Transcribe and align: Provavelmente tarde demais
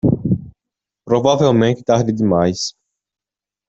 Provavelmente 1.05 1.83
tarde 1.83 2.11
demais 2.11 2.73